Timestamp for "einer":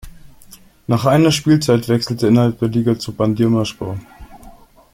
1.05-1.31